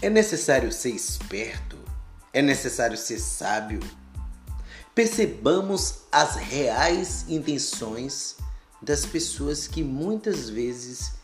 [0.00, 1.76] É necessário ser esperto,
[2.32, 3.80] é necessário ser sábio.
[4.94, 8.36] Percebamos as reais intenções
[8.80, 11.14] das pessoas que muitas vezes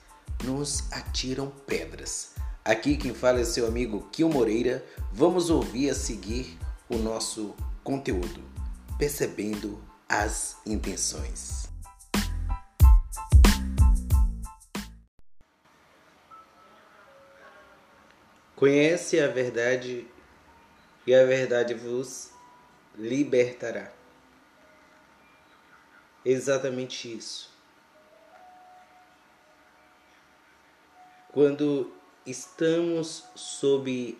[0.43, 2.31] nos atiram pedras.
[2.65, 4.85] Aqui quem fala é seu amigo Kio Moreira.
[5.13, 7.55] Vamos ouvir a seguir o nosso
[7.85, 8.43] conteúdo,
[8.99, 11.74] percebendo as intenções.
[18.65, 20.09] Conhece a verdade
[21.07, 22.33] e a verdade vos
[22.97, 23.93] libertará.
[26.25, 27.53] Exatamente isso.
[31.31, 34.19] Quando estamos sob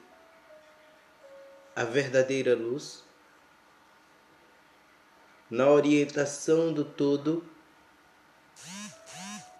[1.75, 3.03] a verdadeira luz,
[5.49, 7.49] na orientação do todo,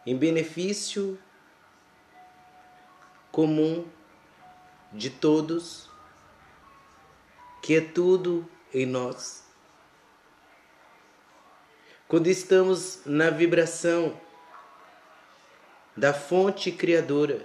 [0.05, 1.19] em benefício
[3.33, 3.91] comum
[4.95, 5.91] de todos,
[7.61, 9.43] que é tudo em nós.
[12.07, 14.19] Quando estamos na vibração
[15.97, 17.45] da fonte criadora,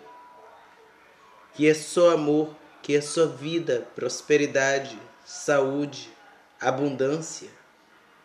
[1.56, 6.14] que é só amor, que é só vida, prosperidade, saúde,
[6.62, 7.50] abundância,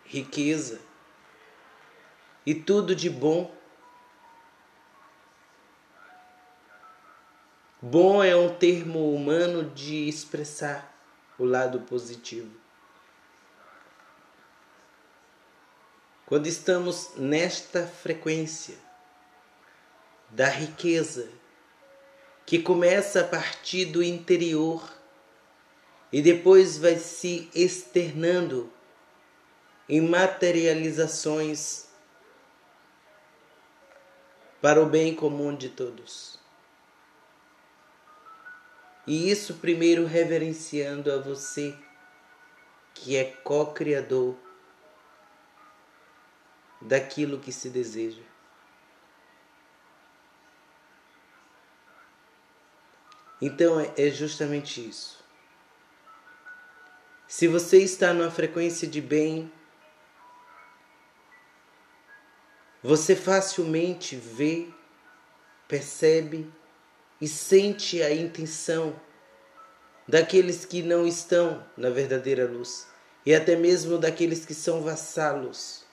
[0.05, 0.81] riqueza
[2.45, 3.51] e tudo de bom
[7.87, 10.99] Bom é um termo humano de expressar
[11.39, 12.51] o lado positivo.
[16.25, 18.77] Quando estamos nesta frequência
[20.31, 21.29] da riqueza,
[22.47, 24.91] que começa a partir do interior
[26.11, 28.73] e depois vai se externando
[29.87, 31.87] em materializações
[34.63, 36.43] para o bem comum de todos.
[39.07, 41.77] E isso primeiro reverenciando a você,
[42.95, 44.37] que é co-criador
[46.81, 48.23] daquilo que se deseja.
[53.41, 55.23] Então é justamente isso.
[57.29, 59.53] Se você está numa frequência de bem,
[62.83, 64.69] você facilmente vê,
[65.67, 66.51] percebe
[67.25, 68.95] e sente a intenção
[70.07, 72.87] daqueles que não estão na verdadeira luz
[73.25, 75.87] e até mesmo daqueles que são vassalos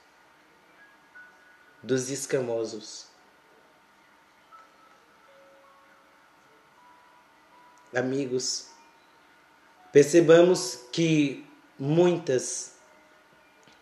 [1.81, 3.08] dos escamosos.
[7.96, 8.68] Amigos,
[9.94, 11.48] percebamos que
[11.80, 12.74] muitas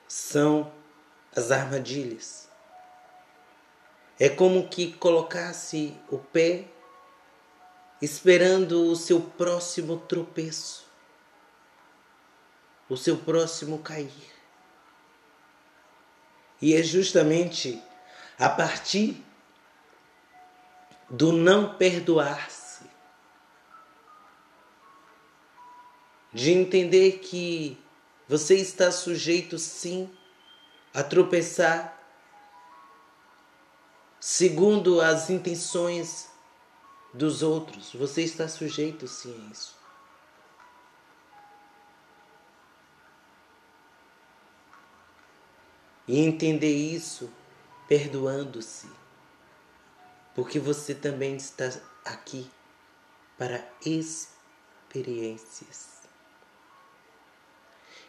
[0.07, 0.71] são
[1.35, 2.47] as armadilhas.
[4.19, 6.67] É como que colocasse o pé
[8.01, 10.85] esperando o seu próximo tropeço,
[12.87, 14.33] o seu próximo cair.
[16.61, 17.81] E é justamente
[18.37, 19.23] a partir
[21.09, 22.83] do não perdoar-se,
[26.31, 27.77] de entender que
[28.27, 30.09] você está sujeito sim
[30.93, 31.97] a tropeçar
[34.19, 36.28] segundo as intenções
[37.13, 37.93] dos outros.
[37.93, 39.75] Você está sujeito sim a isso.
[46.07, 47.29] E entender isso
[47.87, 48.87] perdoando-se.
[50.33, 51.71] Porque você também está
[52.05, 52.49] aqui
[53.37, 55.99] para experiências.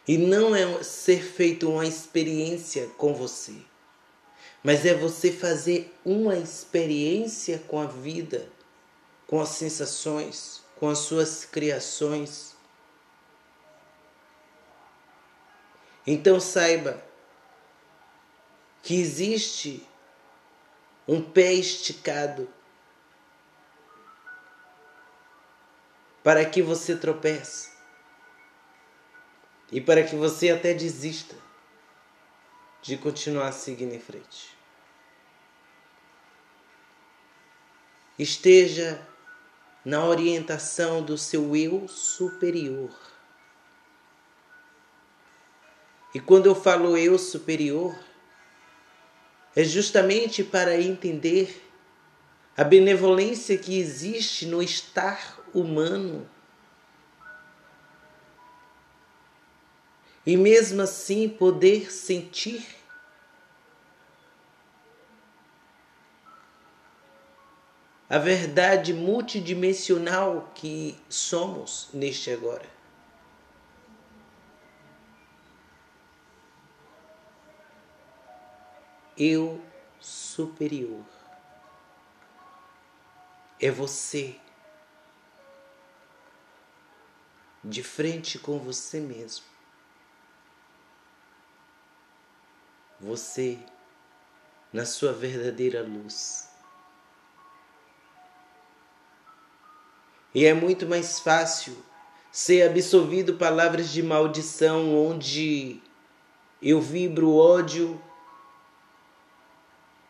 [0.07, 3.55] E não é ser feito uma experiência com você,
[4.63, 8.49] mas é você fazer uma experiência com a vida
[9.31, 12.53] com as sensações, com as suas criações.
[16.05, 17.01] Então saiba
[18.83, 19.87] que existe
[21.07, 22.49] um pé esticado
[26.21, 27.71] para que você tropece
[29.71, 31.37] e para que você até desista
[32.81, 34.57] de continuar seguindo em frente.
[38.19, 39.07] Esteja
[39.83, 42.91] na orientação do seu eu superior.
[46.13, 47.97] E quando eu falo eu superior,
[49.55, 51.67] é justamente para entender
[52.55, 56.29] a benevolência que existe no estar humano.
[60.25, 62.80] E mesmo assim poder sentir
[68.11, 72.69] a verdade multidimensional que somos neste agora.
[79.17, 79.63] Eu
[79.97, 81.05] superior
[83.61, 84.37] é você
[87.63, 89.45] de frente com você mesmo.
[92.99, 93.57] Você
[94.73, 96.50] na sua verdadeira luz.
[100.33, 101.75] E é muito mais fácil
[102.31, 105.81] ser absolvido palavras de maldição onde
[106.61, 108.01] eu vibro ódio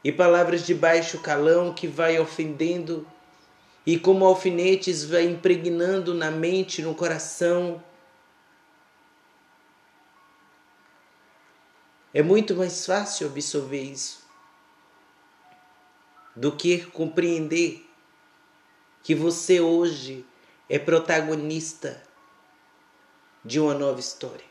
[0.03, 3.07] e palavras de baixo calão que vai ofendendo
[3.85, 7.83] e como alfinetes vai impregnando na mente, no coração.
[12.13, 14.21] É muito mais fácil absorver isso
[16.35, 17.90] do que compreender
[19.03, 20.25] que você hoje
[20.69, 22.01] é protagonista
[23.44, 24.45] de uma nova história.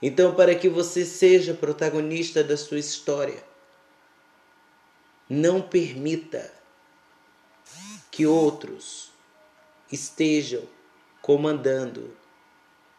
[0.00, 3.42] Então, para que você seja protagonista da sua história,
[5.28, 6.52] não permita
[8.10, 9.10] que outros
[9.90, 10.62] estejam
[11.22, 12.16] comandando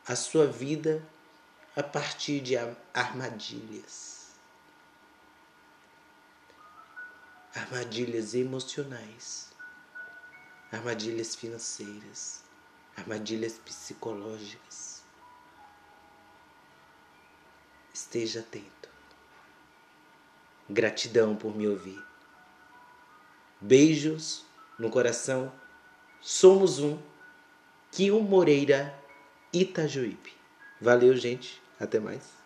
[0.06, 1.02] a sua vida
[1.76, 2.58] a partir de
[2.94, 4.17] armadilhas.
[7.58, 9.50] Armadilhas emocionais,
[10.72, 12.44] armadilhas financeiras,
[12.96, 15.04] armadilhas psicológicas.
[17.94, 18.90] Esteja atento.
[20.70, 22.04] Gratidão por me ouvir.
[23.60, 24.46] Beijos
[24.78, 25.52] no coração.
[26.22, 27.02] Somos um.
[27.92, 28.94] Kio Moreira,
[29.52, 30.36] Itajuípe.
[30.80, 31.60] Valeu, gente.
[31.80, 32.38] Até mais.